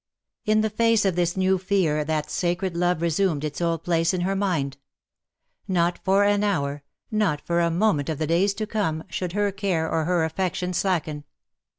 In 0.45 0.61
the 0.61 0.71
face 0.71 1.05
of 1.05 1.15
this 1.15 1.37
new 1.37 1.59
fear 1.59 2.03
that 2.03 2.31
sacred 2.31 2.75
love 2.75 3.03
resumed 3.03 3.43
its 3.43 3.61
old 3.61 3.83
place 3.83 4.15
in 4.15 4.21
her 4.21 4.35
mind. 4.35 4.77
Not 5.67 5.99
for 6.03 6.23
an 6.23 6.41
hour^ 6.41 6.81
not 7.11 7.39
for 7.45 7.59
a 7.59 7.69
moment 7.69 8.09
of 8.09 8.17
the 8.17 8.25
days 8.25 8.55
to 8.55 8.65
come^ 8.65 9.03
should 9.11 9.33
her 9.33 9.51
care 9.51 9.87
or 9.87 10.05
her 10.05 10.23
affection 10.25 10.73
slacken. 10.73 11.23